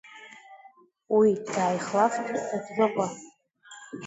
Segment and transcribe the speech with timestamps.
[1.15, 3.07] Уи дааихлафт Дадрыҟәа.